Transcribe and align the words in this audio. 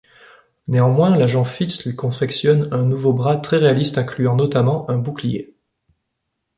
Néanmoins, 0.67 1.15
l'agent 1.15 1.45
Fitz 1.45 1.85
lui 1.85 1.95
confectionne 1.95 2.69
un 2.73 2.85
nouveau 2.85 3.13
bras 3.13 3.37
très 3.37 3.57
réaliste 3.57 3.99
incluant 3.99 4.35
notamment 4.35 4.89
un 4.89 4.97
bouclier. 4.97 5.53